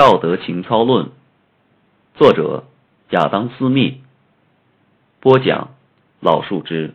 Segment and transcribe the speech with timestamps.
[0.00, 1.04] 道德情操论》，
[2.14, 2.64] 作者
[3.10, 4.00] 亚当·斯密，
[5.20, 5.74] 播讲
[6.20, 6.94] 老树枝。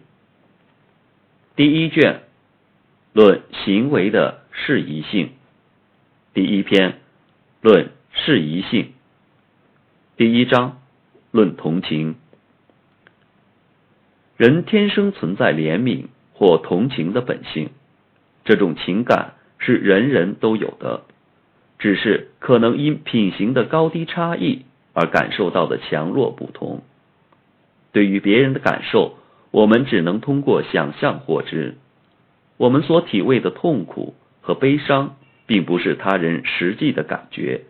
[1.56, 2.22] 第一卷，
[3.14, 5.34] 论行为的适宜性。
[6.34, 6.98] 第一篇，
[7.62, 8.94] 论适宜性。
[10.18, 10.82] 第一章，
[11.30, 12.16] 论同情。
[14.36, 17.70] 人天生存在怜悯或同情的本性，
[18.46, 21.04] 这种情感是人人都有的，
[21.86, 26.82] 只是可能因品行的高低差异而感受到的强弱不同。
[27.92, 29.20] 对于别人的感受，
[29.52, 31.76] 我们只能通过想象获知。
[32.58, 37.66] 我们所体味的痛苦和悲伤，并不是他人实际的感觉，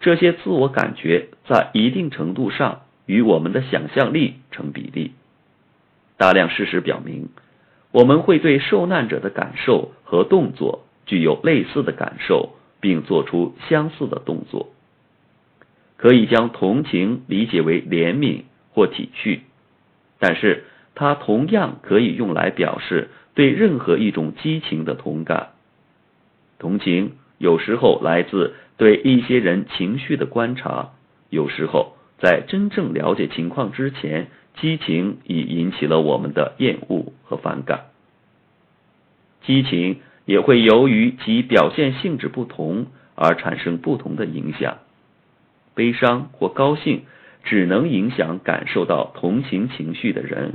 [0.00, 5.12] 这些自我感觉在一定程度上与我们的想象力成比例。
[6.16, 7.28] 大量事实表明，
[7.92, 14.68] 我们会对受难者的感受和动作具有类似的感受，并做出相似的动作。
[15.96, 18.42] 可以将同情理解为怜悯
[18.74, 19.38] 或体恤，
[20.18, 25.52] 但是它同样可以用来表示对任何一种激情的同感。
[26.58, 30.90] 同情有时候来自对一些人情绪的观察，
[31.30, 34.28] 有时候在真正了解情况之前。
[34.60, 37.86] 激情已引起了我们的厌恶和反感。
[39.42, 44.78] 激情也会由于其表现性质不同而产生不同的影响。
[45.74, 47.02] 悲伤或高兴
[47.42, 50.54] 只能影响感受到同情情绪的人，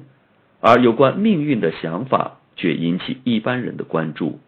[0.59, 4.39] 而有关命运的想法却引起一般人的关注。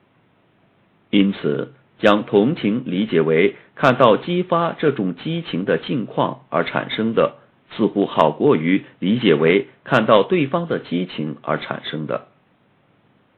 [1.10, 7.36] 因此，将同情理解为看到激发这种激情的境况而产生的。
[7.78, 12.28] 似乎好过于理解为看到对方的激情而产生的，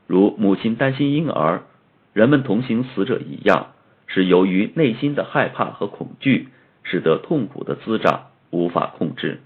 [0.08, 1.62] 如母亲担心婴儿，
[2.14, 3.74] 人们同情死者一样，
[4.06, 6.50] 是由于内心的害怕和恐惧，
[6.84, 9.42] 使得痛苦的滋长无法控制。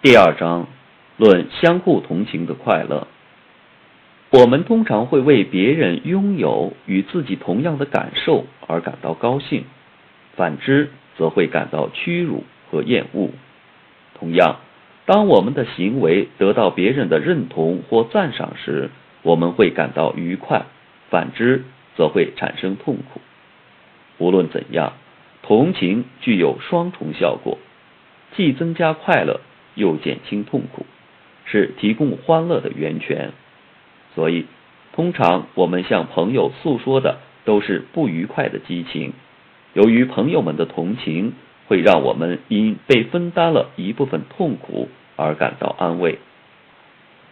[0.00, 0.66] 第二章
[1.18, 3.06] 论相互同情的快乐。
[4.30, 9.64] 我们通常会为别人拥有与自己同样的感受而感到高兴，
[10.36, 13.30] 反之则会感到屈辱和厌恶。
[14.18, 14.56] 同样，
[15.04, 18.90] 当我们的行为得到别人的认同或赞赏时，
[19.22, 20.66] 我们会感到愉快；
[21.16, 21.64] 反之，
[21.96, 23.22] 则会产生痛苦。
[24.18, 24.92] 无论怎样，
[25.40, 27.56] 同情具有双重效果，
[28.36, 29.40] 既增加快乐，
[29.74, 30.84] 又减轻痛苦，
[31.46, 33.32] 是提供欢乐的源泉。
[34.14, 34.44] 所以，
[34.92, 39.14] 通常我们向朋友诉说的都是不愉快的激情，
[39.72, 41.32] 由于朋友们的同情。
[41.68, 46.20] 会让我们因被分担了一部分痛苦而感到安慰。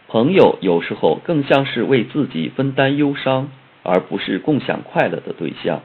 [0.09, 3.49] 朋友有时候更像是为自己分担忧伤，
[3.85, 5.83] 而不是共享快乐的对象。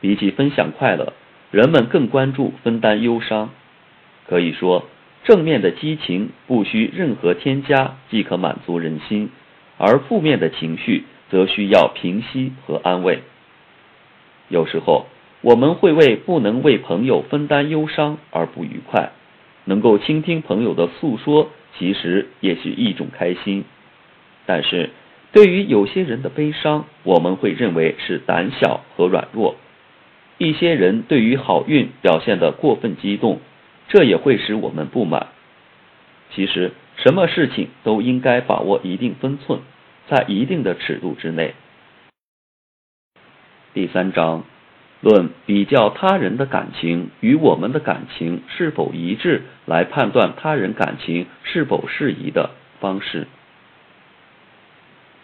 [0.00, 1.12] 比起分享快乐，
[1.50, 3.50] 人们更关注分担忧伤。
[4.28, 4.86] 可以说，
[5.24, 9.30] 正面的激情不需任何添加即可满足人心，
[9.76, 13.18] 而负面的情绪则需要平息和安慰。
[14.46, 15.06] 有时候。
[15.42, 19.12] 我们会为不能为朋友分担忧伤而不愉快，
[19.64, 23.64] 能够倾听朋友的诉说，其实也是一种开心。
[24.44, 24.90] 但是，
[25.36, 29.56] 对于有些人的悲伤，我们会认为是胆小和软弱。
[30.38, 33.38] 一些人对于好运表现得过分激动，
[33.86, 35.26] 这也会使我们不满。
[36.34, 39.60] 其实，什么事情都应该把握一定分寸，
[40.08, 41.52] 在一定的尺度之内。
[43.74, 44.42] 第三章。
[45.02, 53.26] 论比较他人的感情与我们的感情是否一致，来判断他人感情是否适宜的方式。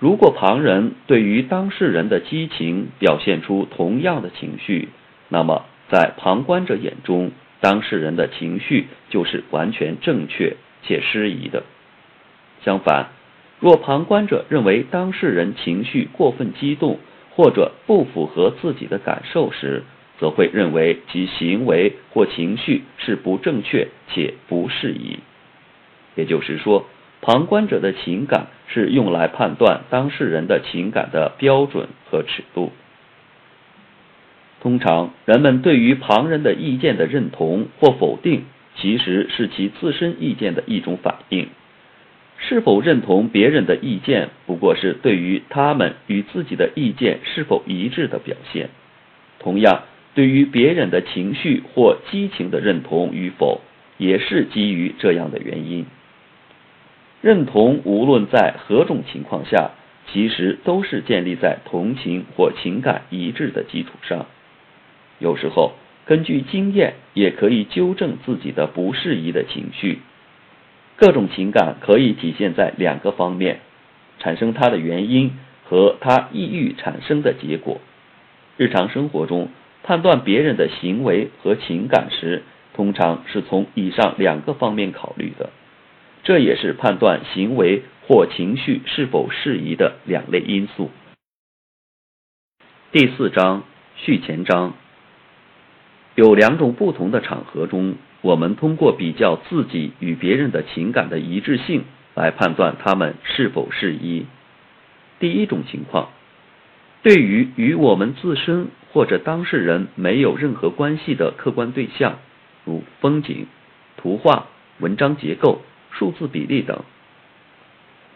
[0.03, 4.89] 如果旁人对于当事人的激情表现出同样的情绪，
[5.29, 7.31] 那么在旁观者眼中，
[7.61, 11.63] 当事人的情绪就是完全正确且适宜的。
[12.65, 13.11] 相反，
[13.61, 16.99] 若旁观者认为当事人情绪过分激动，
[17.31, 19.85] 或者不符合自己的感受时，
[20.19, 25.21] 则会认为其行为或情绪是不正确且不适宜。
[26.17, 26.87] 也就是说，
[27.23, 32.73] 旁观者的情感是用来判断当事人的情感的标准和尺度。
[34.61, 38.45] 通常，人们对于旁人的意见的认同或否定，
[38.77, 41.49] 其实是其自身意见的一种反应。
[42.39, 48.71] 是否认同别人的意见，不过是对于他们与自己的意见是否一致的表现。
[49.39, 49.83] 同样，
[50.17, 53.61] 对于别人的情绪或激情的认同与否，
[53.97, 55.87] 也是基于这样的原因。
[57.23, 59.71] 认同无论在何种情况下，
[60.13, 64.27] 其实都是建立在同情或情感一致的基础上。
[65.21, 65.73] 有时候，
[66.05, 70.01] 根据经验也可以纠正自己的不适宜的情绪。
[70.97, 73.61] 各种情感可以体现在两个方面：
[74.19, 75.33] 产生它的原因
[75.65, 77.81] 和它抑郁产生的结果。
[78.57, 79.49] 日常生活中，
[79.85, 82.43] 判断别人的行为和情感时，
[82.75, 85.51] 通常是从以上两个方面考虑的。
[86.25, 90.91] 这也是判断行为或情绪是否适宜的两类因素。
[92.93, 93.65] 第四章
[93.97, 94.75] 序前章
[96.15, 101.85] 有两种不同的场合中，我们通过比较自己与别人的情感的一致性
[102.15, 104.27] 来判断他们是否适宜。
[105.19, 106.11] 第一种情况，
[107.03, 112.19] 对于与我们自身或者当事人没有任何关系的客观对象，
[112.65, 113.47] 如风景、
[113.97, 114.47] 图画、
[114.79, 115.63] 文章结构。
[115.93, 116.81] 数字比例等。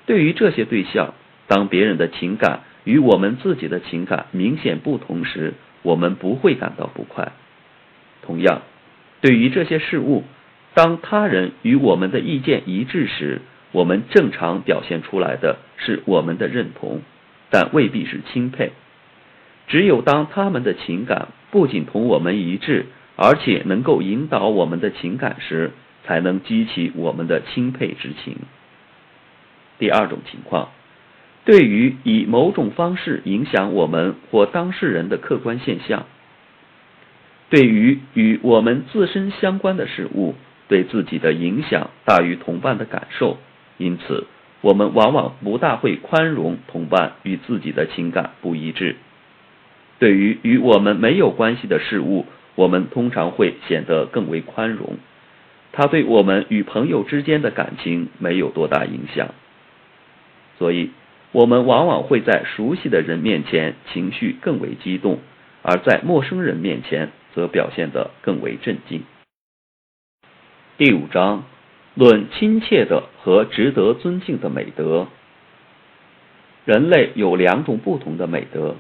[0.06, 1.14] 对于这些对象，
[1.46, 7.32] 当别人的情感与我们自己的情感明显不同时，我们不会感到不快。
[8.22, 8.62] 同样，
[9.20, 10.24] 对于这些事物，
[10.74, 13.40] 当他人与我们的意见一致时，
[13.72, 17.02] 我们正常表现出来的是我们的认同，
[17.50, 18.72] 但未必是钦佩。
[19.68, 22.86] 只有当他们的情感不仅同我们一致，
[23.16, 25.72] 而且能够引导我们的情感时，
[26.06, 28.36] 才能激起我们的钦佩之情。
[29.78, 30.70] 第二种情况，
[31.44, 36.06] 对于以某种方式影响我们或当事人的客观现象，
[37.50, 40.34] 对于与我们自身相关的事物，
[40.68, 43.38] 对自己的影响大于同伴的感受，
[43.76, 44.26] 因此
[44.62, 48.96] 我们往往不大会宽容同伴与自己的情感不一致。
[49.98, 54.96] 对于与我们没有关系的事物，我们通常会显得更为宽容。
[55.78, 59.34] 它对我们与朋友之间的感情没有多大影响，
[60.58, 60.90] 所以
[61.32, 65.18] 我们往往会在熟悉的人面前情绪更为激动，
[65.60, 69.02] 而在陌生人面前则表现得更为镇静。
[70.78, 71.44] 第五章
[71.94, 75.08] 论亲切的和值得尊敬的美德。
[76.64, 78.76] 人类有两种不同的美德，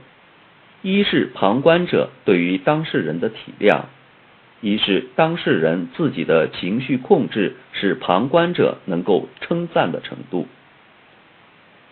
[0.80, 3.82] 一是旁观者对于当事人的体谅。
[4.60, 10.46] 一是当事人自己的情绪控制是旁观者能够称赞的程度。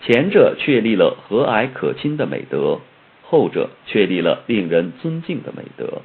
[0.03, 2.81] 前者确立了和蔼可亲的美德，
[3.23, 6.03] 后者确立了令人尊敬的美德。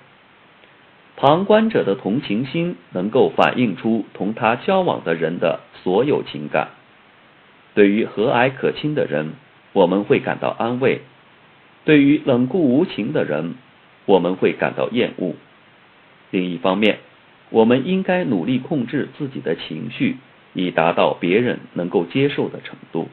[1.17, 6.69] 旁观者的同情心能够反映出同他交往的人的所有情感。
[7.73, 9.33] 对于和蔼可亲的人，
[9.73, 11.00] 我们会感到安慰；
[11.83, 13.56] 对于冷酷无情的人，
[14.06, 15.35] 我们会感到厌恶。
[16.31, 17.00] 另一方面，
[17.50, 20.18] 我们应该努力控制自己的情绪，
[20.54, 23.10] 以达到别人能够接受的程度。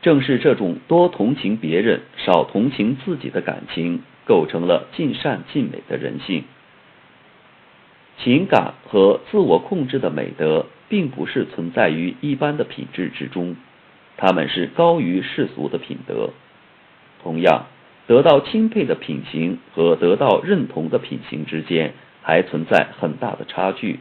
[0.00, 6.44] 正是这种多同情别人、少同情自己的感情，构成了尽善尽美的人性。
[8.22, 13.56] 情感和自我控制的美德，并不是存在于一般的品质之中，
[14.16, 16.30] 他们是高于世俗的品德。
[17.22, 17.66] 同样，
[18.06, 21.94] 得到钦佩的品行和得到认同的品行之间。
[22.28, 24.00] 还存在很大的差距。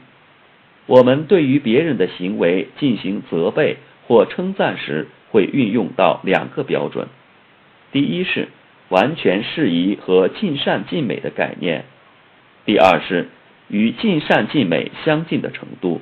[0.86, 7.08] 我们对于别人的行为进行责备或称赞时，会运用到两个标准：
[7.94, 8.50] 第一是
[8.90, 11.84] 完全适宜和尽善尽美的概念；
[12.66, 13.30] 第二是
[13.70, 16.02] 与尽善尽美相近的程度。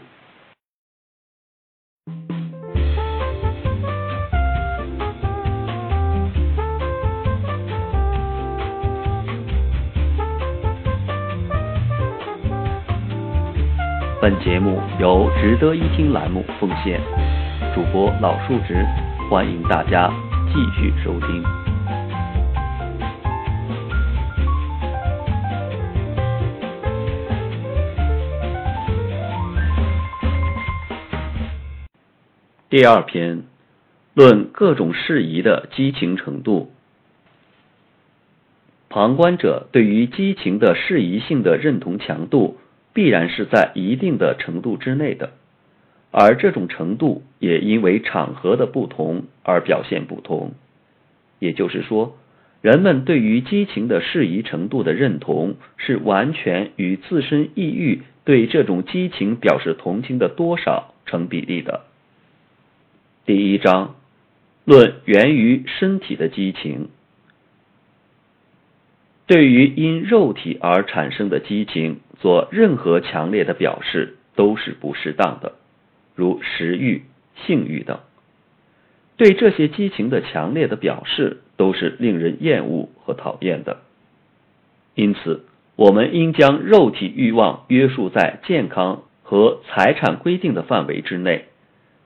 [14.26, 17.00] 本节目由值得一听栏目奉献，
[17.76, 18.84] 主播老树直，
[19.30, 20.12] 欢迎大家
[20.48, 21.44] 继续收听。
[32.68, 33.44] 第二篇，
[34.16, 36.72] 论各种事宜的激情程度。
[38.90, 42.58] 旁观者对于激情的适宜性的认同强度。
[42.96, 45.34] 必然是在一定的程度之内的，
[46.12, 50.54] 而这种程度也因为场合的不同而表现不同。
[51.40, 52.18] 也就是说，
[52.62, 61.82] 人们对于激情的适宜程度的认同是完全与自身抑郁对这种激情表示同情的多少成比例的。
[63.26, 63.96] 第一章
[64.64, 66.88] 论源于身体的激情。
[69.28, 75.54] 对于因肉体而产生的激情，做任何强烈的表示都是不适当的，
[76.16, 77.04] 如食欲、
[77.46, 78.00] 性欲等。
[79.18, 83.78] 对这些激情的强烈的表示都是令人厌恶和讨厌的。
[84.94, 85.46] 因此，
[85.76, 91.46] 我们应将肉体欲望约束在健康和财产规定的范围之内，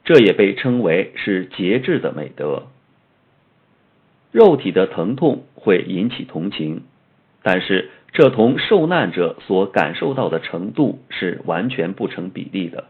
[0.03, 2.67] 这也被称为是节制的美德。
[4.31, 6.83] 肉体的疼痛会引起同情，
[7.41, 12.85] 但是这同受难者所感受到的程度是完全不成比例的。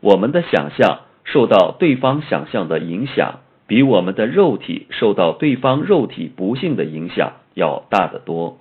[0.00, 8.58] 我们的想象受到对方想象的影响，比我们的肉体受到对方肉体不幸的影响要大得多。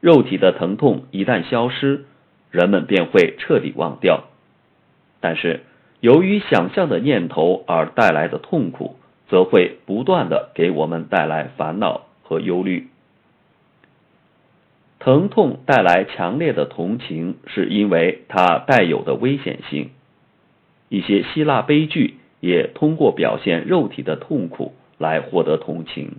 [0.00, 2.04] 肉体的疼痛一旦消失，
[2.50, 4.24] 人们便会彻底忘掉。
[5.20, 5.60] 但是，
[6.00, 8.96] 由于想象的念头而带来的痛苦，
[9.28, 12.88] 则会不断的给我们带来烦恼和忧虑。
[15.06, 19.90] 疼痛带来强烈的同情，是因为它带有的危险性。
[20.88, 26.16] 一些希腊悲剧也通过表现肉体的痛苦来获得同情。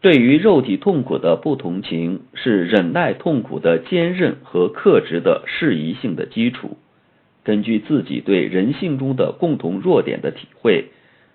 [0.00, 6.76] 对于肉体痛苦的不同情，是忍耐痛苦的坚韧和克制的适宜性的基础。
[7.42, 10.84] 根据自己对人性中的共同弱点的体会，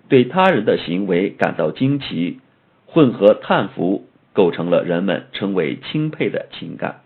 [0.07, 2.39] 对他人的行为感到惊奇，
[2.85, 4.05] 混合叹服，
[4.39, 7.01] 构成了人们称为钦佩的情感。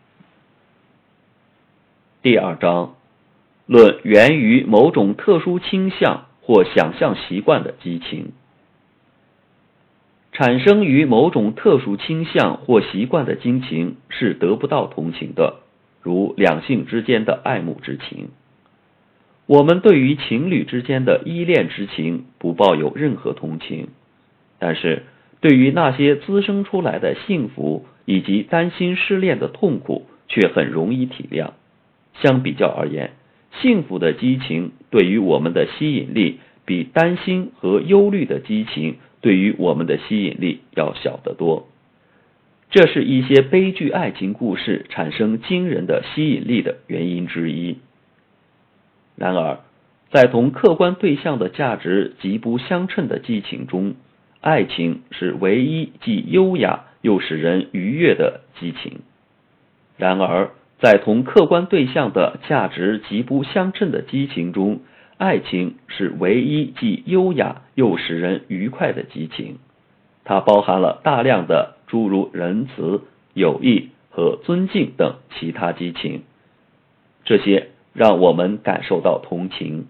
[2.21, 2.93] 第二章。
[3.65, 8.33] 论源于某种特殊倾向或想象习惯的激情，
[10.31, 15.61] 产生于某种特殊倾向或习惯的激情是得不到同情的，
[16.03, 18.27] 如两性之间的爱慕之情。
[19.47, 23.87] 我们对于情侣之间的依恋之情不抱有任何同情，
[24.59, 25.03] 但是
[25.43, 31.49] 对于那些滋生出来的幸福以及担心失恋的痛苦却很容易体谅。
[32.21, 33.11] 相比较而言。
[33.61, 41.67] 幸福的激情对于我们的吸引力，比担心和忧虑的激情对于我们的吸引力要小得多。
[42.71, 47.77] 这是一些悲剧爱情故事产生惊人的吸引力的原因之一。
[49.17, 49.59] 然而，
[50.09, 53.93] 在同客观对象的价值极不相称的激情中，
[54.43, 58.99] 爱情是唯一既优雅又使人愉悦的激情。
[59.97, 60.51] 然而。
[60.79, 64.81] 在同客观对象的价值极不相称的激情中，
[65.17, 69.59] 爱情是唯一既优雅又使人愉快的激情。
[70.25, 72.99] 它包含了大量的诸如仁慈、
[73.33, 76.23] 友谊和尊敬等其他激情，
[77.23, 79.85] 这些让我们感受到同情。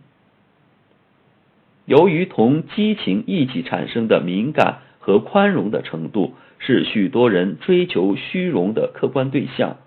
[1.86, 9.78] 由于同激情一起产生的敏感和宽容的程度是许多人追求虚荣的客观对象，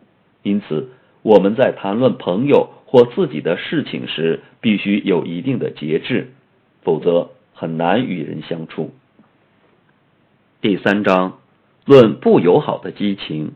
[0.43, 0.91] 因此。
[1.23, 6.31] 我们在谈论朋友或自己的事情时，必须有一定的节制，
[6.83, 8.95] 否则很难与人相处。
[10.61, 11.39] 第三章
[11.85, 13.55] 论不友好的激情。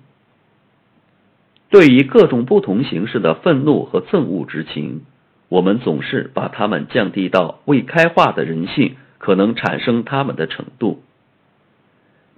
[1.69, 5.03] 对于各种不同形式的愤怒和憎恶之情，
[5.51, 11.03] 我们总是把他们降低到未开化的人性可能产生他们的程度。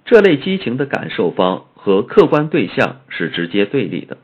[0.03, 4.17] 这类激情的感受方和客观对象是直接对立的。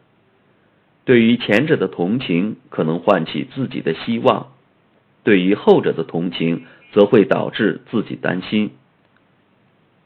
[1.05, 4.47] 对于前者的同情可能唤起自己的希望，
[5.23, 8.71] 对于后者的同情则会导致自己担心。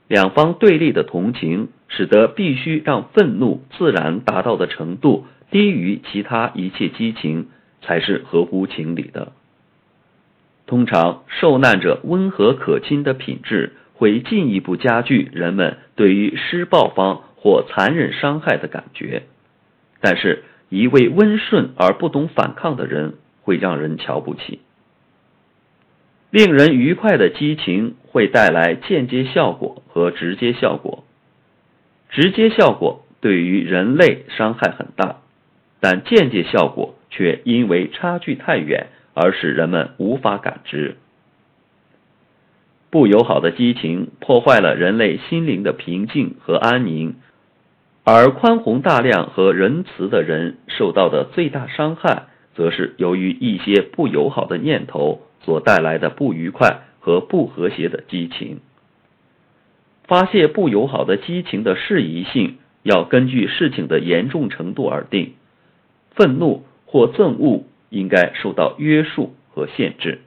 [0.09, 7.47] 两方对立的同情，使得必须让愤怒自然达到的程度低于其他一切激情，
[7.83, 9.31] 才是合乎情理的。
[10.65, 19.23] 通常，受难者温和可亲的品质会进一步加剧人们对于施暴方或残忍伤害的感觉，
[20.01, 20.43] 但是。
[20.69, 23.13] 一位温顺而不懂反抗的人
[23.43, 24.59] 会让人瞧不起。
[26.31, 31.03] 令人愉快的激情会带来间接效果和直接效果。
[32.09, 35.17] 直接效果对于人类伤害很大，
[35.79, 40.95] 但间接效果却因为差距太远而使人们无法感知。
[42.89, 47.15] 不友好的激情破坏了人类心灵的平静和安宁。
[48.03, 58.59] 而宽宏大量和仁慈的人受到的最大伤害，则是由于一些不友好的念头所带来的不愉快和不和谐的激情。
[60.05, 65.35] 发泄不友好的激情的适宜性要根据事情的严重程度而定，
[66.11, 70.19] 愤怒或憎恶应该受到约束和限制。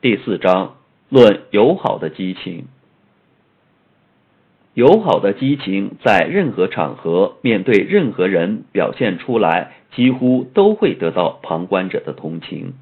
[0.00, 0.76] 第四章
[1.10, 2.64] 论友好的激情。
[4.72, 12.72] 友好的激情在任何场合面对任何人表现出来，几乎都会得到旁观者的同情。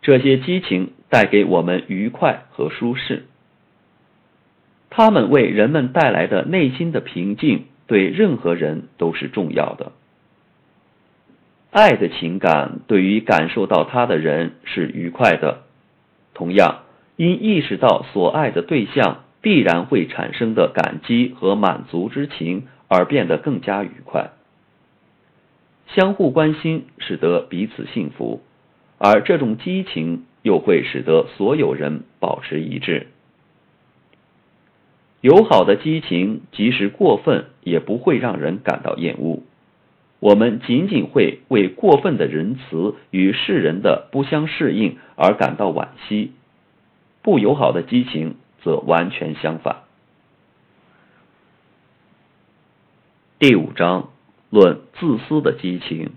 [0.00, 3.24] 这些激情带给我们愉快和舒适。
[4.90, 9.90] 他们为人们带来的内心的平静，对任何人都是重要的。
[11.70, 15.62] 爱的情感对于感受到它的人是愉快的，
[16.34, 16.82] 同样，
[17.16, 24.30] 因意识到所爱的对象必然会产生的感激和满足之情而变得更加愉快。
[25.88, 28.42] 相互关心使得彼此幸福，
[28.98, 33.08] 而这种激情又会使得所有人保持一致。
[35.20, 39.42] 友好的激情即使过分，也不会让人感到厌恶。
[40.20, 46.32] 我们仅仅会为过分的仁慈与世人的不相适应而感到惋惜，
[47.22, 49.82] 不友好的激情则完全相反。
[53.38, 54.10] 第五章
[54.50, 56.10] 论自私的激情。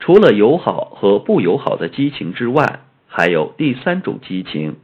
[0.00, 4.74] 除了友好和不友好的激情之外，还有第三种激情，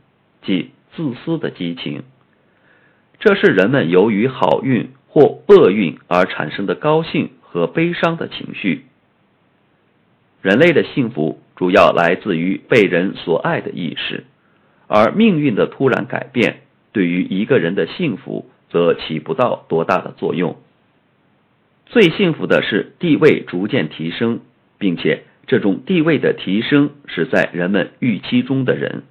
[0.42, 2.02] 即自私的激情。
[3.18, 4.90] 这是人们由于好运。
[5.10, 8.84] 或厄运而产生的高兴和悲伤的情绪。
[10.42, 14.24] 人类的幸福主要来自于被人所爱的意识，
[14.86, 16.60] 而命运的突然改变
[16.92, 20.58] 对于一个人的幸福则起不到多大的作用。
[21.86, 24.40] 最幸福的是地位逐渐提升，
[24.78, 29.04] 并且这种地位的提升是在人们预期中的人。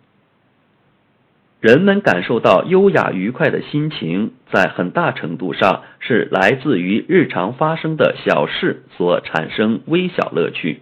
[1.60, 10.82] 人们感受到优雅愉快的心情，在很大程度上是来自于日常发生的小事所产生微小乐趣。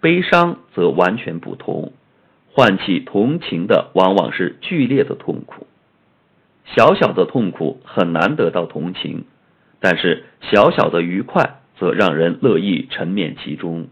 [0.00, 1.92] 悲伤则完全不同，
[2.52, 5.68] 唤起同情的往往是剧烈的痛苦。
[6.64, 9.26] 小小的痛苦很难得到同情，
[9.78, 13.86] 但是小小的愉快则让人乐意沉湎其中。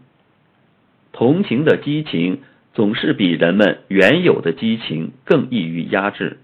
[1.13, 2.41] 同情的激情。
[2.75, 6.39] 总是比人们原有的激情更易于压制。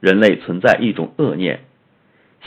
[0.00, 1.60] 人类存在一种恶念，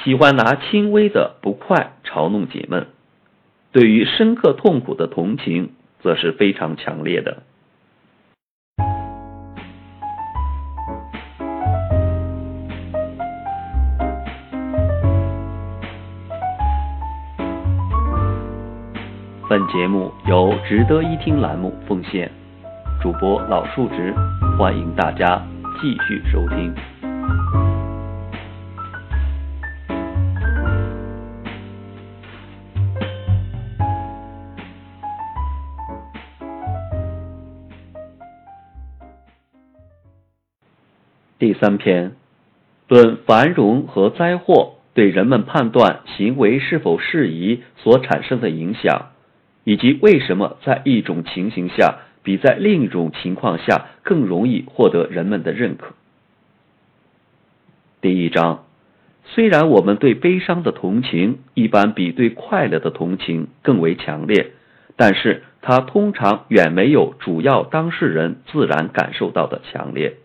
[0.03, 2.85] 喜欢拿轻微的不快嘲弄解闷；
[3.71, 5.69] 对于深刻痛苦的同情，
[6.01, 7.43] 则是非常强烈的。
[19.47, 22.31] 本节目由值得一听栏目奉献。
[23.03, 24.13] 主播老树直，
[24.57, 25.45] 欢迎大家
[25.81, 26.73] 继续收听。
[41.37, 42.13] 第三篇，
[42.87, 49.09] 论繁荣和灾祸对人们判断行为是否适宜所产生的影响，
[49.65, 51.97] 以及为什么在一种情形下。
[52.23, 55.93] 比在另一种情况下更容易获得人们的认可。
[58.01, 58.65] 第一章，
[59.25, 64.51] 虽然我们对悲伤的同情一般比对快乐的同情更为强烈，
[64.95, 70.15] 但是它通常远没有主要当事人自然感受到的强烈。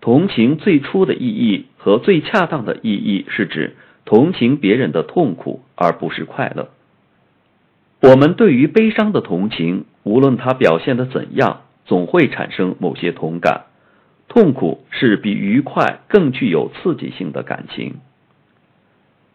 [0.00, 6.70] 同情最初的意义和最恰当的意义是指同情别人的痛苦，而不是快乐。
[8.00, 13.64] 我们对于悲伤的同情，无论它表现的怎样，总会产生某些同感。
[14.28, 17.96] 痛苦是比愉快更具有刺激性的感情。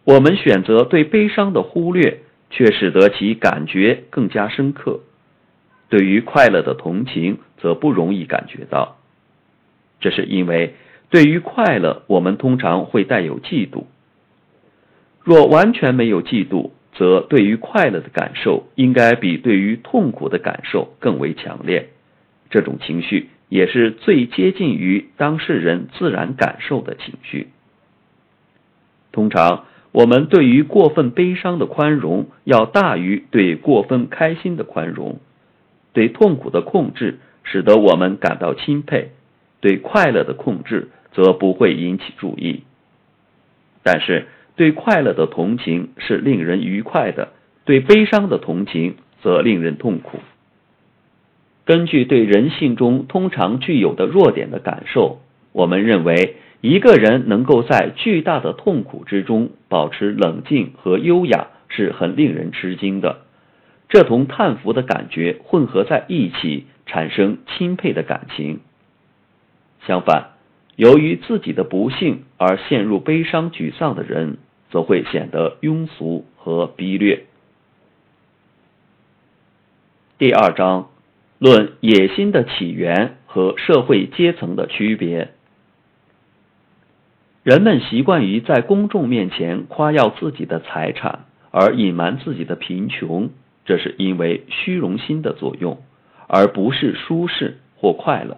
[0.06, 5.00] 我们选择对悲伤的忽略，却使得其感觉更加深刻。
[5.90, 8.98] 对于快乐的同情，则不容易感觉到。
[10.00, 10.76] 这是因为，
[11.10, 13.84] 对于快乐，我们通常会带有嫉妒。
[15.22, 21.90] 若完全没有嫉妒，则对于快乐的感受应该比对于痛苦的感受更为强烈，
[22.50, 27.48] 这种情绪也是最接近于当事人自然感受的情绪。
[29.12, 35.20] 通常，我们对于过分悲伤的宽容要大于对过分开心的宽容。
[35.94, 39.12] 对痛苦的控制使得我们感到钦佩，
[39.62, 42.64] 对快乐的控制则不会引起注意。
[43.84, 47.30] 但是，对快乐的同情是令人愉快的，
[47.66, 50.20] 对悲伤的同情则令人痛苦。
[51.66, 55.22] 根据对人性中通常具有的弱点的感受，
[55.54, 63.22] 我们认为一个人能够在巨大的痛苦之中保持冷静和优雅是很令人吃惊的。
[63.90, 68.60] 这同叹服的感觉混合在一起，产生钦佩的感情。
[69.88, 70.33] 相反。
[70.76, 74.38] 由于自己的不幸而陷入悲伤沮丧的人，
[74.72, 77.26] 则会显得庸俗和卑劣。
[80.18, 80.90] 第二章
[81.38, 85.32] 论野心的起源和社会阶层的区别。
[87.44, 93.30] 人们习惯于在公众面前夸耀自己的财产，而隐瞒自己的贫穷，
[93.66, 95.84] 这是因为虚荣心的作用，
[96.28, 98.38] 而不是舒适或快乐。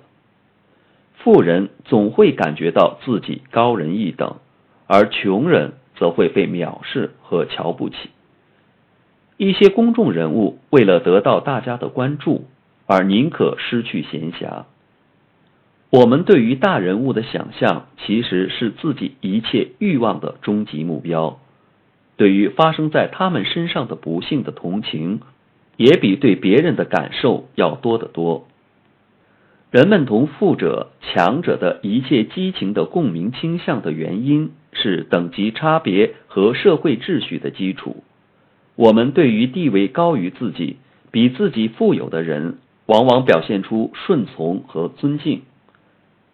[1.17, 4.35] 富人总会感觉到自己高人一等，
[4.87, 7.95] 而穷人则会被藐视和瞧不起。
[9.37, 12.45] 一些公众人物为了得到大家的关注，
[12.85, 14.65] 而宁可失去闲暇。
[15.89, 21.39] 我们对于大人物的想象，其实是自己一切欲望的终极目标。
[22.17, 25.21] 对于发生在他们身上的不幸的同情，
[25.77, 28.47] 也比对别人的感受要多得多。
[29.75, 38.01] 人们同富者、强者的一切激情的共鸣倾向的原因，是等级差别和社会秩序的基础。
[38.77, 40.77] 我们对于地位高于自己、
[41.11, 45.41] 比自己富有的人，往往表现出顺从和尊敬。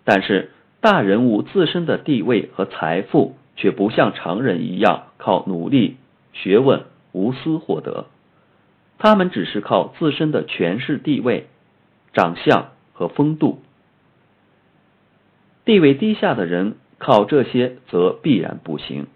[0.04, 5.95] 但是，大人物自身的地位和财富却不像常人一样靠努力、
[6.32, 8.06] 学问、无私获得，
[8.99, 11.47] 他们只是靠自身的权势、地位、
[12.13, 12.67] 长相
[13.01, 13.63] 和风度。
[15.65, 19.07] 地位低下的人靠这些则必然不行，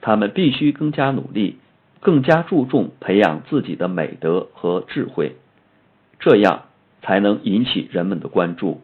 [0.00, 1.58] 他们必须更加努力，
[2.00, 5.36] 更加注重培养自己的美德和智慧，
[6.18, 6.64] 这样
[7.02, 8.80] 才能引起人们的关注。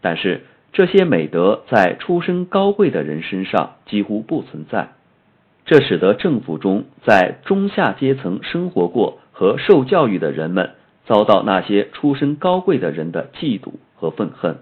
[0.00, 4.92] 但是这些美德在出身高贵的人身上几乎不存在，
[5.66, 10.70] 这使得政府中在中下阶层生活过和受教育的人们
[11.06, 14.58] 遭到那些出身高贵的人的嫉妒和愤恨。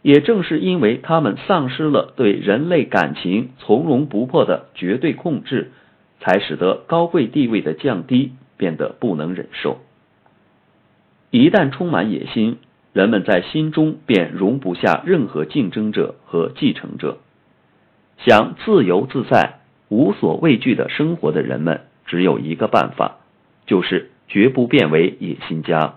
[0.00, 5.72] 也正是因为他们丧失了对人类感情从容不迫的绝对控制，
[6.20, 9.80] 才使得高贵地位的降低变得不能忍受。
[11.30, 12.58] 一旦充满野心。
[12.94, 17.18] 人们在心中便容不下任何竞争者和继承者。
[18.16, 23.18] 想自由自在、无所畏惧的生活的人们，只有一个办法，
[23.66, 25.94] 就是绝不变为野心家。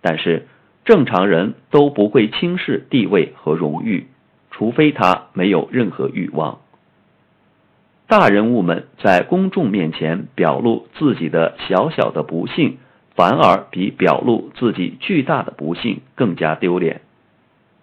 [0.00, 0.46] 但是，
[0.84, 4.06] 正常人都不会轻视地位和荣誉，
[4.50, 6.60] 除非他没有任何欲望。
[8.06, 12.78] 大人物们在公众面前表露自己的小小的不幸。
[13.14, 17.00] 反而比表露自己巨大的不幸更加丢脸，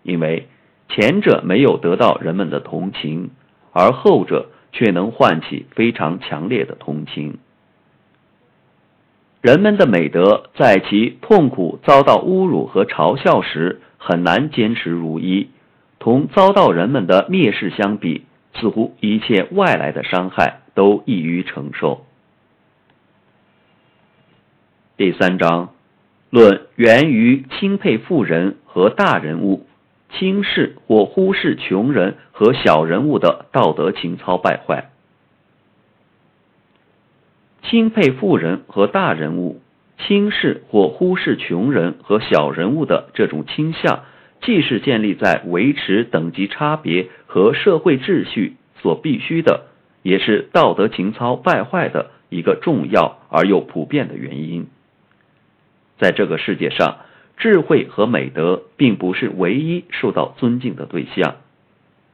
[0.02, 0.48] 因为
[0.88, 3.32] 前者没有得到人们的同情，
[3.74, 7.38] 而后者却能唤起非常强烈的同情。
[9.46, 15.52] 人们的美德在其痛苦遭到侮辱和嘲笑时很难坚持如一，
[16.00, 22.08] 同遭到人们的蔑视相比，似乎一切外来的伤害都易于承受。
[24.98, 25.76] 第三章，
[26.32, 29.68] 论源于钦佩富人和大人物，
[30.10, 34.90] 轻视或忽视穷人和小人物的道德情操败坏。
[37.68, 39.60] 钦佩富人和大人物，
[39.98, 44.04] 轻视或忽视穷人和小人物的这种倾向，
[44.42, 49.66] 既是建立在维持等级差别和社会秩序所必须的，
[50.04, 54.68] 也是道德情操败坏的一个重要而又普遍的原因。
[55.98, 56.98] 在这个世界上，
[57.36, 61.38] 智慧和美德并不是唯一受到尊敬的对象，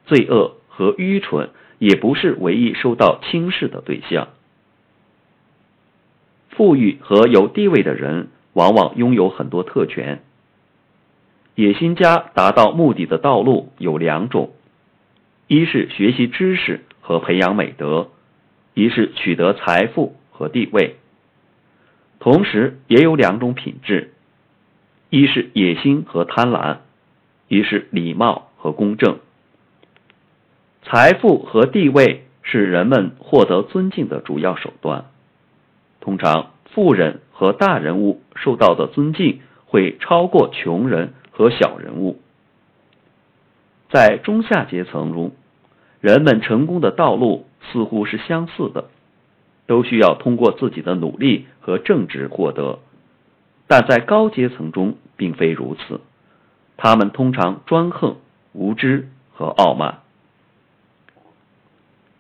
[0.05, 4.29] 罪恶和愚蠢也不是唯一受到轻视的对象。
[6.51, 10.21] 富裕和有地位的人往往拥有很多特权。
[11.55, 14.51] 野心家达到目的的道路有两种：
[15.47, 18.09] 一是学习知识和培养美德，
[18.73, 20.95] 一是取得财富和地位。
[22.19, 24.13] 同时也有两种品质，
[25.09, 26.77] 一是野心和贪婪，
[27.47, 29.19] 一是礼貌和公正。
[30.83, 35.10] 财富和地位是人们获得尊敬的主要手段。
[36.01, 42.19] 通常，富人和大人物受到的尊敬会超过穷人和小人物。
[43.89, 45.31] 在中下阶层中，
[46.01, 48.89] 人们成功的道路似乎是相似的。
[49.67, 52.79] 都需要通过自己的努力和正直获得，
[53.67, 56.01] 但在高阶层中并非如此。
[56.75, 58.17] 他们通常专横、
[58.51, 59.99] 无知和傲慢。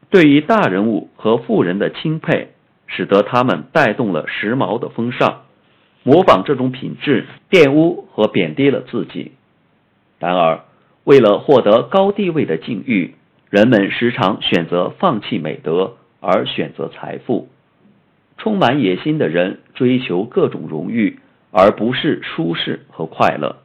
[0.09, 2.50] 对于大人物和富人的钦佩，
[2.95, 5.41] 使得他们带动了时髦的风尚，
[6.03, 9.31] 模仿这种品质，玷污和贬低了自己。
[10.19, 10.61] 然而，
[11.03, 13.15] 为了获得高地位的境遇，
[13.49, 15.97] 人们时常选择放弃美德。
[16.23, 17.49] 而选择财富，
[18.37, 21.17] 充满野心的人追求各种荣誉，
[21.49, 23.57] 而不是舒适和快乐。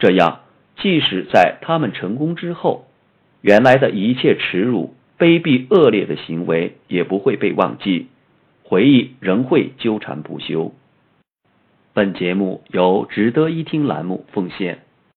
[0.00, 0.40] 这样，
[0.78, 2.88] 即使在他们成功之后，
[3.40, 8.08] 原来的一切耻辱、卑鄙、恶劣的行为也不会被忘记，
[8.70, 10.72] 回忆仍会纠缠不休。
[11.92, 14.84] 本节目由值得一听栏目奉献。